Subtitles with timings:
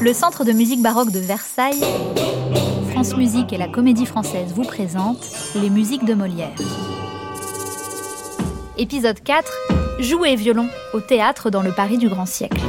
[0.00, 1.82] Le Centre de musique baroque de Versailles,
[2.92, 6.54] France Musique et la Comédie Française vous présentent les musiques de Molière.
[8.76, 9.50] Épisode 4
[9.98, 12.60] Jouer violon au théâtre dans le Paris du grand siècle.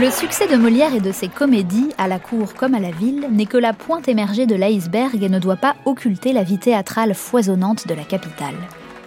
[0.00, 3.26] Le succès de Molière et de ses comédies, à la cour comme à la ville,
[3.32, 7.14] n'est que la pointe émergée de l'iceberg et ne doit pas occulter la vie théâtrale
[7.14, 8.54] foisonnante de la capitale.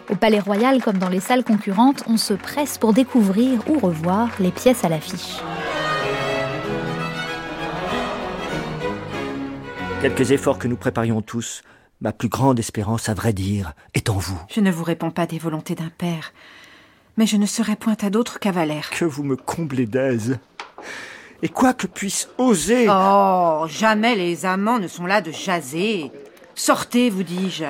[0.09, 4.31] Au Palais Royal comme dans les salles concurrentes, on se presse pour découvrir ou revoir
[4.41, 5.37] les pièces à l'affiche.
[10.01, 11.61] Quelques efforts que nous préparions tous,
[12.01, 14.41] ma plus grande espérance, à vrai dire, est en vous.
[14.49, 16.33] Je ne vous réponds pas des volontés d'un père,
[17.15, 18.89] mais je ne serai point à d'autre cavalaire.
[18.89, 20.37] Que vous me comblez d'aise.
[21.43, 22.87] Et quoi que puisse oser.
[22.90, 26.12] Oh, jamais les amants ne sont là de jaser.
[26.54, 27.65] Sortez, vous dis-je.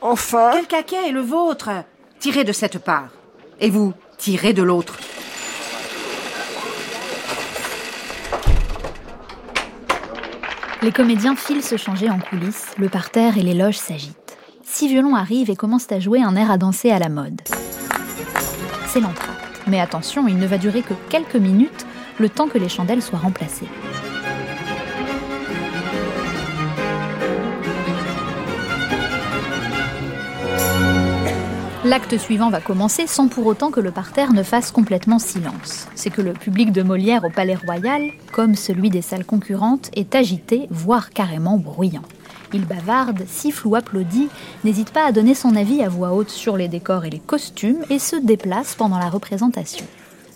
[0.00, 0.50] Enfin.
[0.52, 1.70] Quel caquet est le vôtre?
[2.18, 3.08] Tirez de cette part.
[3.60, 4.98] Et vous, tirez de l'autre.
[10.82, 14.36] Les comédiens filent se changer en coulisses, le parterre et les loges s'agitent.
[14.64, 17.40] Six violons arrivent et commencent à jouer un air à danser à la mode.
[18.88, 19.31] C'est l'entracte.
[19.66, 21.86] Mais attention, il ne va durer que quelques minutes,
[22.18, 23.68] le temps que les chandelles soient remplacées.
[31.84, 35.88] L'acte suivant va commencer sans pour autant que le parterre ne fasse complètement silence.
[35.96, 40.14] C'est que le public de Molière au Palais Royal, comme celui des salles concurrentes, est
[40.14, 42.04] agité, voire carrément bruyant.
[42.52, 44.28] Il bavarde, siffle ou applaudit,
[44.64, 47.84] n'hésite pas à donner son avis à voix haute sur les décors et les costumes
[47.90, 49.86] et se déplace pendant la représentation.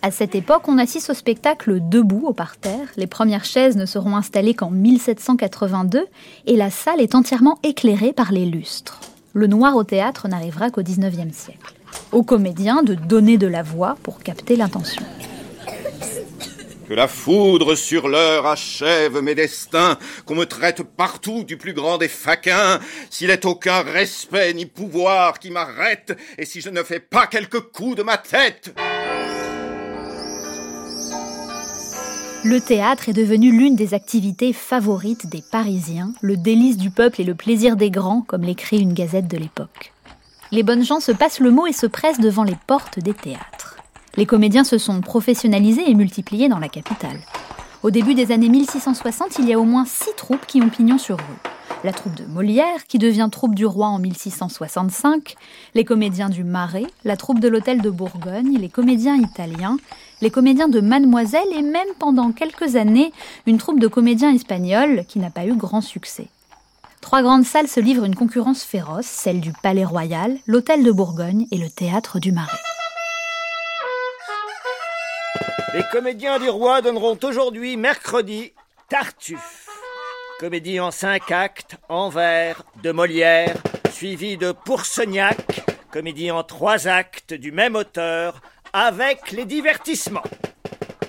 [0.02, 2.88] À cette époque, on assiste au spectacle debout au parterre.
[2.96, 6.06] Les premières chaises ne seront installées qu'en 1782
[6.46, 9.00] et la salle est entièrement éclairée par les lustres.
[9.32, 11.74] Le noir au théâtre n'arrivera qu'au 19e siècle.
[12.12, 15.02] Aux comédiens de donner de la voix pour capter l'intention.
[16.88, 21.98] Que la foudre sur l'heure achève mes destins, qu'on me traite partout du plus grand
[21.98, 22.78] des faquins,
[23.10, 27.60] s'il est aucun respect ni pouvoir qui m'arrête, et si je ne fais pas quelques
[27.60, 28.72] coups de ma tête.
[32.44, 37.24] Le théâtre est devenu l'une des activités favorites des Parisiens, le délice du peuple et
[37.24, 39.92] le plaisir des grands, comme l'écrit une gazette de l'époque.
[40.52, 43.75] Les bonnes gens se passent le mot et se pressent devant les portes des théâtres.
[44.16, 47.18] Les comédiens se sont professionnalisés et multipliés dans la capitale.
[47.82, 50.96] Au début des années 1660, il y a au moins six troupes qui ont pignon
[50.96, 51.50] sur rue.
[51.84, 55.36] La troupe de Molière, qui devient troupe du roi en 1665,
[55.74, 59.76] les comédiens du Marais, la troupe de l'hôtel de Bourgogne, les comédiens italiens,
[60.22, 63.12] les comédiens de Mademoiselle et même pendant quelques années
[63.46, 66.28] une troupe de comédiens espagnols qui n'a pas eu grand succès.
[67.02, 71.46] Trois grandes salles se livrent une concurrence féroce, celle du Palais Royal, l'hôtel de Bourgogne
[71.52, 72.56] et le théâtre du Marais.
[75.76, 78.54] Les comédiens du roi donneront aujourd'hui, mercredi,
[78.88, 79.68] Tartuffe.
[80.40, 83.58] Comédie en cinq actes, en vers, de Molière,
[83.92, 85.36] suivie de Pourceignac,
[85.90, 88.40] comédie en trois actes du même auteur,
[88.72, 90.22] avec les divertissements.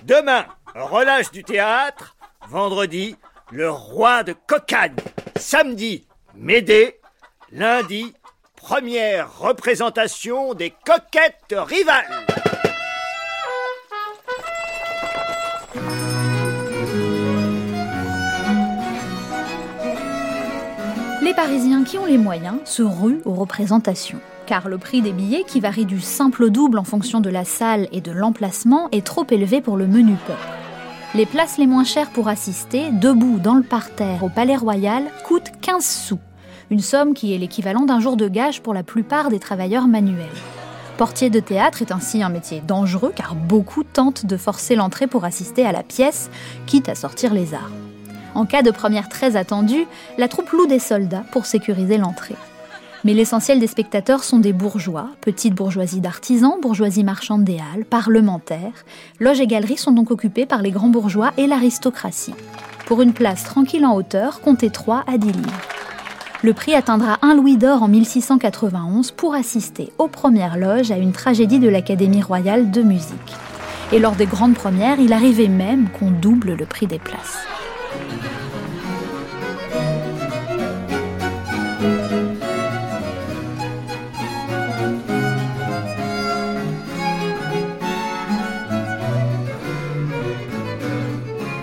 [0.03, 0.45] Demain,
[0.75, 2.17] relâche du théâtre.
[2.49, 3.16] Vendredi,
[3.51, 4.97] le roi de Cocagne.
[5.38, 6.05] Samedi,
[6.35, 6.99] Médée.
[7.53, 8.13] Lundi,
[8.57, 12.28] première représentation des coquettes rivales.
[21.27, 25.43] Les Parisiens qui ont les moyens se ruent aux représentations, car le prix des billets,
[25.45, 29.05] qui varie du simple au double en fonction de la salle et de l'emplacement, est
[29.05, 30.39] trop élevé pour le menu peuple.
[31.16, 35.51] Les places les moins chères pour assister, debout dans le parterre au Palais Royal, coûtent
[35.59, 36.19] 15 sous,
[36.69, 40.27] une somme qui est l'équivalent d'un jour de gage pour la plupart des travailleurs manuels.
[40.97, 45.25] Portier de théâtre est ainsi un métier dangereux car beaucoup tentent de forcer l'entrée pour
[45.25, 46.29] assister à la pièce,
[46.67, 47.86] quitte à sortir les armes.
[48.35, 49.85] En cas de première très attendue,
[50.18, 52.35] la troupe loue des soldats pour sécuriser l'entrée.
[53.03, 58.85] Mais l'essentiel des spectateurs sont des bourgeois, petite bourgeoisie d'artisans, bourgeoisie marchande des halles, parlementaires.
[59.20, 62.34] Loges et galeries sont donc occupées par les grands bourgeois et l'aristocratie.
[62.85, 65.62] Pour une place tranquille en hauteur, comptez 3 à 10 livres.
[66.44, 71.12] Le prix atteindra un louis d'or en 1691 pour assister aux premières loges à une
[71.12, 73.35] tragédie de l'Académie royale de musique.
[73.91, 77.40] Et lors des grandes premières, il arrivait même qu'on double le prix des places.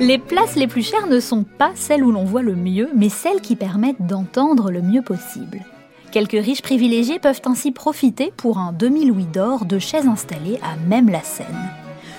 [0.01, 3.09] Les places les plus chères ne sont pas celles où l'on voit le mieux, mais
[3.09, 5.61] celles qui permettent d'entendre le mieux possible.
[6.11, 11.09] Quelques riches privilégiés peuvent ainsi profiter pour un demi-louis d'or de chaises installées à même
[11.09, 11.47] la scène.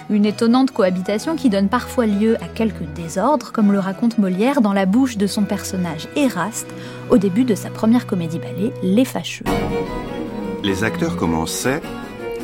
[0.10, 4.74] Une étonnante cohabitation qui donne parfois lieu à quelques désordres, comme le raconte Molière dans
[4.74, 6.74] la bouche de son personnage Éraste
[7.10, 9.46] au début de sa première comédie-ballet, Les Fâcheux.
[10.64, 11.82] Les acteurs commençaient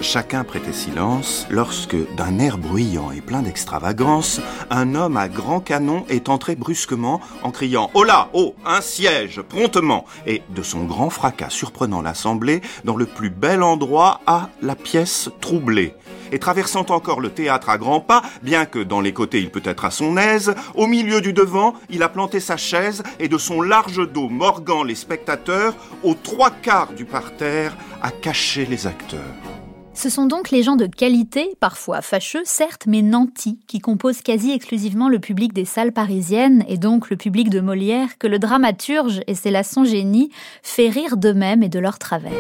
[0.02, 6.06] Chacun prêtait silence lorsque, d'un air bruyant et plein d'extravagance, un homme à grand canon
[6.10, 8.56] est entré brusquement en criant Oh là Oh!
[8.66, 9.42] Un siège!
[9.42, 10.06] Promptement.
[10.26, 15.30] Et de son grand fracas surprenant l'assemblée dans le plus bel endroit à la pièce
[15.40, 15.94] troublée.
[16.32, 19.62] Et traversant encore le théâtre à grands pas, bien que dans les côtés il peut
[19.64, 23.38] être à son aise, au milieu du devant, il a planté sa chaise et de
[23.38, 29.61] son large dos morgant les spectateurs, aux trois quarts du parterre, a caché les acteurs.
[29.94, 34.52] Ce sont donc les gens de qualité, parfois fâcheux, certes, mais nantis, qui composent quasi
[34.52, 39.22] exclusivement le public des salles parisiennes, et donc le public de Molière, que le dramaturge,
[39.28, 40.32] et c'est là son génie,
[40.64, 42.32] fait rire d'eux-mêmes et de leurs travers.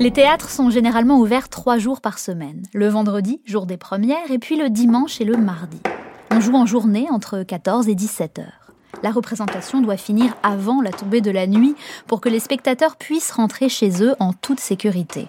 [0.00, 4.38] Les théâtres sont généralement ouverts trois jours par semaine, le vendredi, jour des premières, et
[4.38, 5.80] puis le dimanche et le mardi.
[6.30, 8.65] On joue en journée entre 14 et 17 heures
[9.02, 11.74] la représentation doit finir avant la tombée de la nuit
[12.06, 15.28] pour que les spectateurs puissent rentrer chez eux en toute sécurité.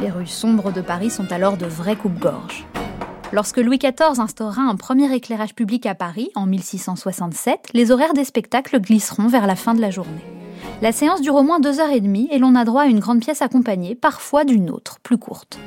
[0.00, 2.66] Les rues sombres de Paris sont alors de vrais coupe-gorge.
[3.32, 8.24] Lorsque Louis XIV instaura un premier éclairage public à Paris en 1667, les horaires des
[8.24, 10.24] spectacles glisseront vers la fin de la journée.
[10.80, 13.00] La séance dure au moins deux heures et demie et l'on a droit à une
[13.00, 15.58] grande pièce accompagnée, parfois d'une autre, plus courte.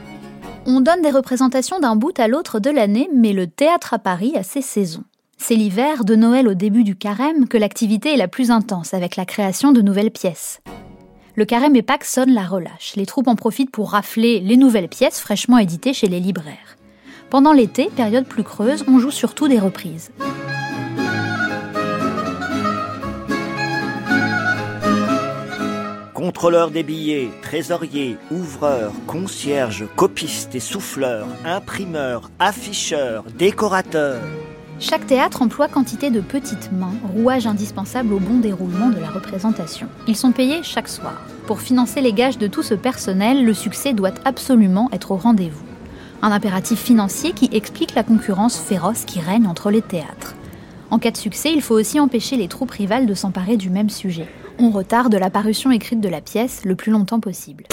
[0.65, 4.33] On donne des représentations d'un bout à l'autre de l'année, mais le théâtre à Paris
[4.35, 5.03] a ses saisons.
[5.43, 9.15] C'est l'hiver, de Noël au début du carême, que l'activité est la plus intense avec
[9.15, 10.61] la création de nouvelles pièces.
[11.35, 12.93] Le carême et Pâques sonnent la relâche.
[12.95, 16.77] Les troupes en profitent pour rafler les nouvelles pièces fraîchement éditées chez les libraires.
[17.31, 20.11] Pendant l'été, période plus creuse, on joue surtout des reprises.
[26.13, 34.21] Contrôleurs des billets, trésoriers, ouvreurs, concierges, copistes et souffleurs, imprimeurs, afficheurs, décorateurs.
[34.81, 39.87] Chaque théâtre emploie quantité de petites mains, rouages indispensables au bon déroulement de la représentation.
[40.07, 41.21] Ils sont payés chaque soir.
[41.45, 45.63] Pour financer les gages de tout ce personnel, le succès doit absolument être au rendez-vous.
[46.23, 50.33] Un impératif financier qui explique la concurrence féroce qui règne entre les théâtres.
[50.89, 53.91] En cas de succès, il faut aussi empêcher les troupes rivales de s'emparer du même
[53.91, 54.27] sujet.
[54.57, 57.65] On retarde la parution écrite de la pièce le plus longtemps possible.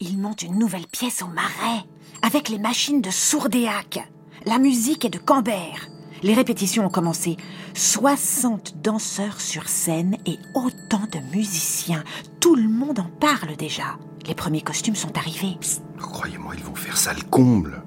[0.00, 1.84] Il monte une nouvelle pièce au marais,
[2.22, 4.00] avec les machines de Sourdéac.
[4.46, 5.88] La musique est de Cambert.
[6.22, 7.36] Les répétitions ont commencé.
[7.74, 12.02] 60 danseurs sur scène et autant de musiciens.
[12.40, 13.98] Tout le monde en parle déjà.
[14.26, 15.58] Les premiers costumes sont arrivés.
[15.98, 17.82] Croyez-moi, ils vont faire ça le comble.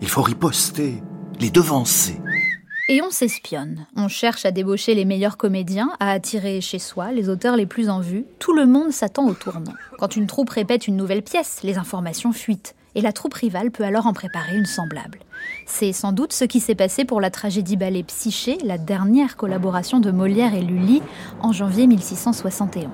[0.00, 1.00] Il faut riposter,
[1.38, 2.20] les devancer.
[2.88, 3.86] Et on s'espionne.
[3.94, 7.88] On cherche à débaucher les meilleurs comédiens, à attirer chez soi les auteurs les plus
[7.88, 8.24] en vue.
[8.40, 9.74] Tout le monde s'attend au tournant.
[9.98, 12.74] Quand une troupe répète une nouvelle pièce, les informations fuitent.
[12.94, 15.18] Et la troupe rivale peut alors en préparer une semblable.
[15.66, 20.00] C'est sans doute ce qui s'est passé pour la tragédie ballet Psyché, la dernière collaboration
[20.00, 21.02] de Molière et Lully
[21.40, 22.88] en janvier 1671.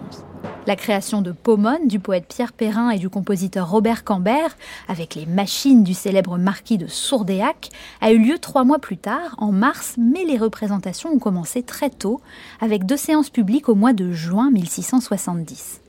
[0.67, 4.57] La création de Pomone du poète Pierre Perrin et du compositeur Robert Cambert,
[4.89, 7.69] avec les machines du célèbre marquis de Sourdéac,
[8.01, 11.91] a eu lieu trois mois plus tard, en mars, mais les représentations ont commencé très
[11.91, 12.23] tôt,
[12.63, 15.84] avec deux séances publiques au mois de juin 1670.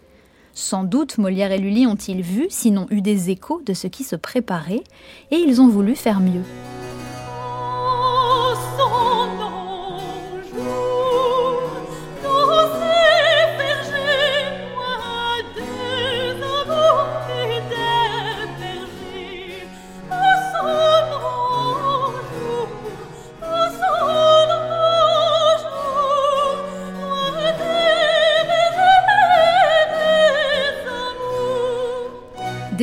[0.57, 4.15] Sans doute Molière et Lully ont-ils vu, sinon eu des échos de ce qui se
[4.15, 4.83] préparait,
[5.29, 6.43] et ils ont voulu faire mieux.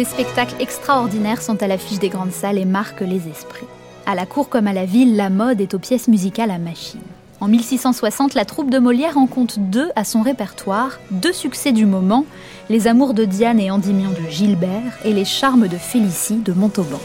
[0.02, 3.68] Des spectacles extraordinaires sont à l'affiche des grandes salles et marquent les esprits.
[4.04, 6.98] À la cour comme à la ville, la mode est aux pièces musicales à machine.
[7.38, 11.86] En 1660, la troupe de Molière en compte deux à son répertoire, deux succès du
[11.86, 12.24] moment,
[12.68, 16.98] Les Amours de Diane et Endymion de Gilbert et Les Charmes de Félicie de Montauban.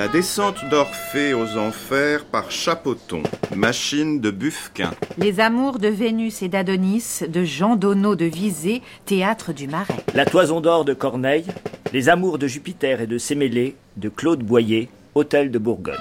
[0.00, 3.22] La descente d'Orphée aux enfers par Chapoton,
[3.54, 4.92] machine de Buffquin.
[5.18, 9.92] Les amours de Vénus et d'Adonis de Jean Donneau de Visé, théâtre du Marais.
[10.14, 11.44] La toison d'or de Corneille,
[11.92, 16.00] Les amours de Jupiter et de Sémélé de Claude Boyer, hôtel de Bourgogne.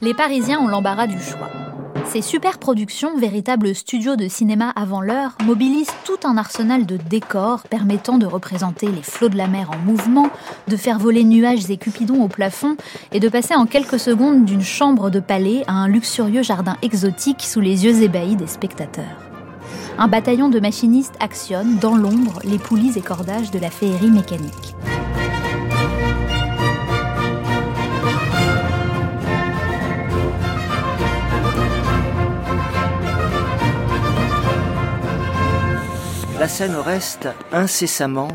[0.00, 1.50] Les Parisiens ont l'embarras du choix.
[2.12, 7.62] Ces super productions, véritables studios de cinéma avant l'heure, mobilisent tout un arsenal de décors
[7.68, 10.28] permettant de représenter les flots de la mer en mouvement,
[10.66, 12.76] de faire voler nuages et cupidons au plafond
[13.12, 17.42] et de passer en quelques secondes d'une chambre de palais à un luxurieux jardin exotique
[17.42, 19.04] sous les yeux ébahis des spectateurs.
[19.96, 24.74] Un bataillon de machinistes actionne, dans l'ombre, les poulies et cordages de la féerie mécanique.
[36.40, 38.28] La scène reste incessamment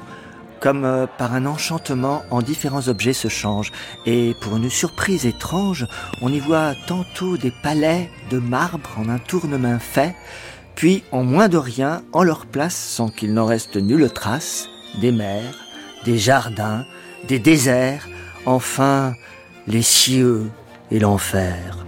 [0.60, 3.72] comme euh, par un enchantement en différents objets se changent.
[4.06, 5.88] Et pour une surprise étrange,
[6.22, 10.14] on y voit tantôt des palais de marbre en un tournement fait,
[10.76, 14.70] puis en moins de rien, en leur place, sans qu'il n'en reste nulle trace,
[15.02, 15.58] des mers,
[16.06, 16.86] des jardins,
[17.28, 18.08] des déserts,
[18.46, 19.16] enfin
[19.66, 20.52] les cieux
[20.92, 21.84] et l'enfer.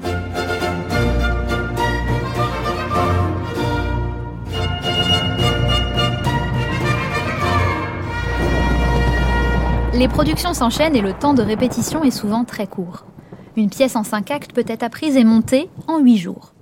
[9.98, 13.08] Les productions s'enchaînent et le temps de répétition est souvent très court.
[13.56, 16.54] Une pièce en cinq actes peut être apprise et montée en huit jours.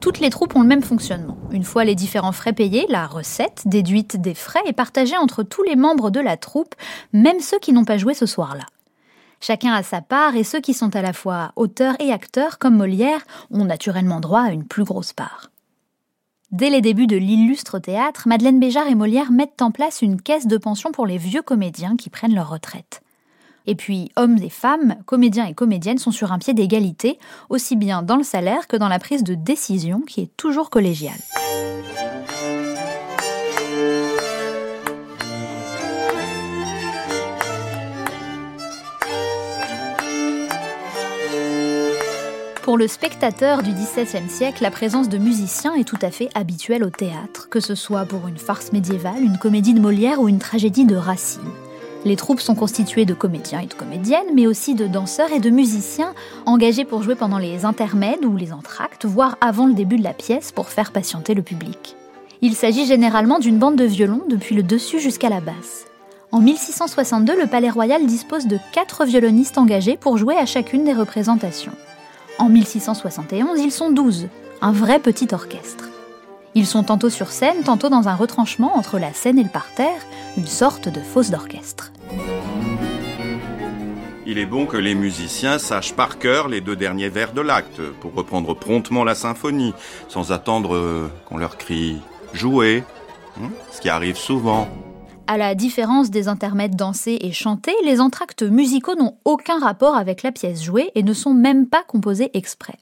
[0.00, 1.38] Toutes les troupes ont le même fonctionnement.
[1.52, 5.62] Une fois les différents frais payés, la recette, déduite des frais, est partagée entre tous
[5.62, 6.74] les membres de la troupe,
[7.12, 8.64] même ceux qui n'ont pas joué ce soir-là.
[9.40, 12.76] Chacun a sa part et ceux qui sont à la fois auteurs et acteurs, comme
[12.76, 13.20] Molière,
[13.52, 15.49] ont naturellement droit à une plus grosse part.
[16.52, 20.48] Dès les débuts de l'illustre théâtre, Madeleine Béjart et Molière mettent en place une caisse
[20.48, 23.02] de pension pour les vieux comédiens qui prennent leur retraite.
[23.68, 28.02] Et puis, hommes et femmes, comédiens et comédiennes sont sur un pied d'égalité, aussi bien
[28.02, 31.20] dans le salaire que dans la prise de décision qui est toujours collégiale.
[42.70, 46.84] Pour le spectateur du XVIIe siècle, la présence de musiciens est tout à fait habituelle
[46.84, 50.38] au théâtre, que ce soit pour une farce médiévale, une comédie de Molière ou une
[50.38, 51.50] tragédie de Racine.
[52.04, 55.50] Les troupes sont constituées de comédiens et de comédiennes, mais aussi de danseurs et de
[55.50, 56.14] musiciens
[56.46, 60.14] engagés pour jouer pendant les intermèdes ou les entr'actes, voire avant le début de la
[60.14, 61.96] pièce pour faire patienter le public.
[62.40, 65.86] Il s'agit généralement d'une bande de violons depuis le dessus jusqu'à la basse.
[66.30, 70.92] En 1662, le Palais Royal dispose de quatre violonistes engagés pour jouer à chacune des
[70.92, 71.72] représentations.
[72.38, 74.28] En 1671, ils sont 12,
[74.62, 75.88] un vrai petit orchestre.
[76.54, 80.00] Ils sont tantôt sur scène, tantôt dans un retranchement entre la scène et le parterre,
[80.36, 81.92] une sorte de fosse d'orchestre.
[84.26, 87.80] Il est bon que les musiciens sachent par cœur les deux derniers vers de l'acte
[88.00, 89.74] pour reprendre promptement la symphonie,
[90.08, 91.98] sans attendre euh, qu'on leur crie
[92.32, 92.84] jouer,
[93.40, 94.68] hein, ce qui arrive souvent.
[95.30, 100.24] À la différence des intermèdes dansés et chantés, les entractes musicaux n'ont aucun rapport avec
[100.24, 102.74] la pièce jouée et ne sont même pas composés exprès.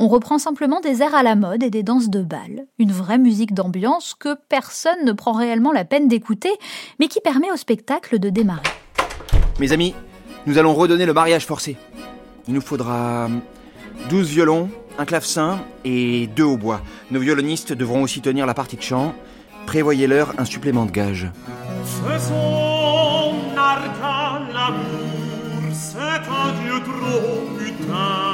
[0.00, 3.18] On reprend simplement des airs à la mode et des danses de bal, une vraie
[3.18, 6.52] musique d'ambiance que personne ne prend réellement la peine d'écouter,
[7.00, 8.62] mais qui permet au spectacle de démarrer.
[9.60, 9.94] Mes amis,
[10.46, 11.76] nous allons redonner le mariage forcé.
[12.48, 13.28] Il nous faudra
[14.08, 16.80] 12 violons, un clavecin et deux hautbois.
[17.10, 19.14] Nos violonistes devront aussi tenir la partie de chant.
[19.66, 21.28] Prévoyez-leur un supplément de gage.
[25.72, 28.24] C'est un dieu trop putain.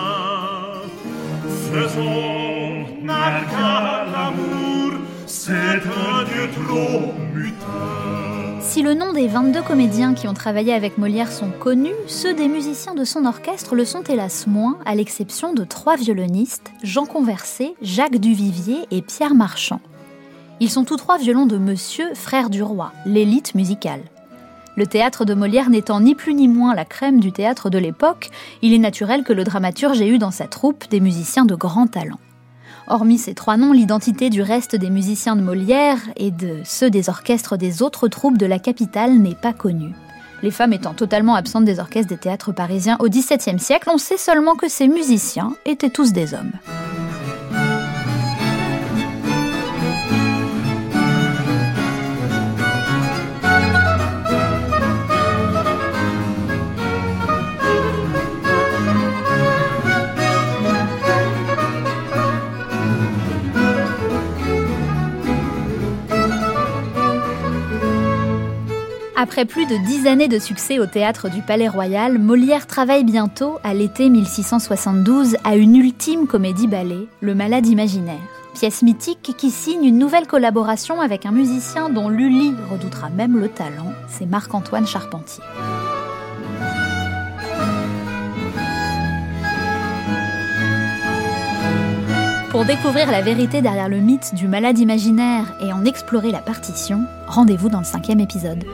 [5.26, 7.14] C'est un dieu trop.
[8.60, 12.46] Si le nom des 22 comédiens qui ont travaillé avec Molière sont connus, ceux des
[12.46, 17.74] musiciens de son orchestre le sont hélas moins, à l'exception de trois violonistes, Jean Conversé,
[17.82, 19.80] Jacques Duvivier et Pierre Marchand.
[20.62, 24.02] Ils sont tous trois violons de Monsieur, frère du roi, l'élite musicale.
[24.76, 28.30] Le théâtre de Molière n'étant ni plus ni moins la crème du théâtre de l'époque,
[28.60, 31.86] il est naturel que le dramaturge ait eu dans sa troupe des musiciens de grand
[31.86, 32.20] talent.
[32.88, 37.08] Hormis ces trois noms, l'identité du reste des musiciens de Molière et de ceux des
[37.08, 39.94] orchestres des autres troupes de la capitale n'est pas connue.
[40.42, 44.18] Les femmes étant totalement absentes des orchestres des théâtres parisiens au XVIIe siècle, on sait
[44.18, 46.52] seulement que ces musiciens étaient tous des hommes.
[69.22, 73.58] Après plus de dix années de succès au théâtre du Palais Royal, Molière travaille bientôt,
[73.62, 78.16] à l'été 1672, à une ultime comédie-ballet, Le Malade imaginaire.
[78.54, 83.50] Pièce mythique qui signe une nouvelle collaboration avec un musicien dont Lully redoutera même le
[83.50, 85.44] talent, c'est Marc-Antoine Charpentier.
[92.50, 97.04] Pour découvrir la vérité derrière le mythe du malade imaginaire et en explorer la partition,
[97.28, 98.64] rendez-vous dans le cinquième épisode.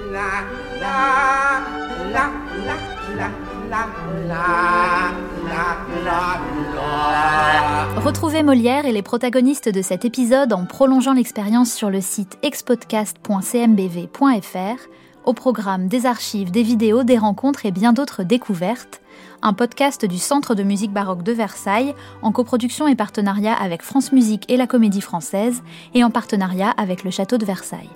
[7.97, 14.89] Retrouvez Molière et les protagonistes de cet épisode en prolongeant l'expérience sur le site expodcast.cmbv.fr,
[15.27, 19.03] au programme des archives, des vidéos, des rencontres et bien d'autres découvertes,
[19.47, 24.11] un podcast du Centre de musique baroque de Versailles en coproduction et partenariat avec France
[24.11, 25.63] Musique et la Comédie Française
[25.95, 27.91] et en partenariat avec le Château de Versailles.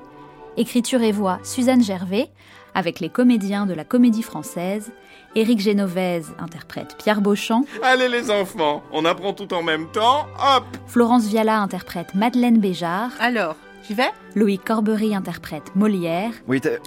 [0.56, 2.30] Écriture et voix Suzanne Gervais,
[2.72, 4.92] avec les comédiens de la Comédie Française,
[5.34, 10.64] Éric Génovèse interprète Pierre Beauchamp, Allez les enfants, on apprend tout en même temps, hop!
[10.86, 13.56] Florence Viala interprète Madeleine Béjart, Alors,
[13.86, 16.78] j'y vais Louis Corbery interprète Molière, Oui, t'as-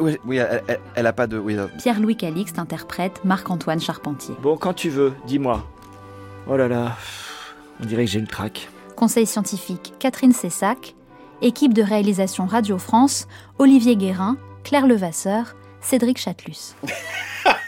[0.00, 1.38] oui, oui, elle, elle- elle a pas de.
[1.38, 4.34] Oui, euh, Pierre-Louis Calixte interprète Marc-Antoine Charpentier.
[4.42, 5.66] Bon, quand tu veux, dis-moi.
[6.46, 6.96] Oh là là,
[7.82, 8.68] on dirait que j'ai le trac.
[8.96, 10.94] Conseil scientifique Catherine Cessac,
[11.42, 13.28] équipe de réalisation Radio France,
[13.58, 16.74] Olivier Guérin, Claire Levasseur, Cédric Chatelus.